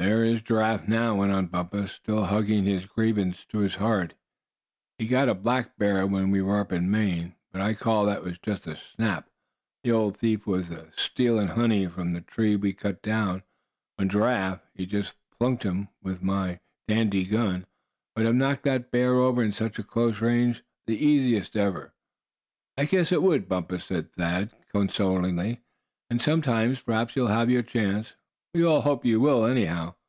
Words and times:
"There 0.00 0.22
is 0.24 0.42
Giraffe, 0.42 0.86
now," 0.86 1.16
went 1.16 1.32
on 1.32 1.46
Bumpus, 1.48 1.90
still 1.90 2.26
hugging 2.26 2.62
his 2.64 2.84
grievance 2.86 3.44
to 3.48 3.58
his 3.58 3.74
heart; 3.74 4.14
"he 4.96 5.08
got 5.08 5.28
a 5.28 5.34
black 5.34 5.76
bear 5.76 6.06
when 6.06 6.30
we 6.30 6.40
were 6.40 6.60
up 6.60 6.70
in 6.72 6.88
Maine, 6.88 7.34
but 7.50 7.60
I 7.60 7.74
call 7.74 8.06
that 8.06 8.22
just 8.40 8.68
a 8.68 8.76
snap. 8.76 9.28
The 9.82 9.90
old 9.90 10.16
thief 10.16 10.46
was 10.46 10.70
astealin' 10.70 11.48
honey 11.48 11.88
from 11.88 12.12
the 12.12 12.20
tree 12.20 12.54
we 12.54 12.72
cut 12.74 13.02
down, 13.02 13.42
when 13.96 14.08
Giraffe, 14.08 14.60
he 14.72 14.86
just 14.86 15.14
plunked 15.36 15.64
him. 15.64 15.88
Why, 16.00 16.16
my 16.20 16.60
dandy 16.86 17.24
gun 17.24 17.66
would 18.14 18.24
have 18.24 18.36
knocked 18.36 18.62
that 18.62 18.92
bear 18.92 19.14
over 19.14 19.42
at 19.42 19.52
such 19.56 19.84
close 19.88 20.20
range, 20.20 20.62
the 20.86 20.96
easiest 20.96 21.56
ever." 21.56 21.92
"I 22.76 22.84
guess 22.84 23.10
it 23.10 23.20
would, 23.22 23.48
Bumpus," 23.48 23.86
said 23.86 24.12
Thad, 24.12 24.54
consolingly, 24.70 25.58
"and 26.08 26.22
sometime, 26.22 26.76
perhaps 26.76 27.16
you'll 27.16 27.26
have 27.26 27.50
your 27.50 27.64
chance. 27.64 28.12
We 28.54 28.64
all 28.64 28.80
hope 28.80 29.04
you 29.04 29.20
will, 29.20 29.44
anyhow." 29.44 29.94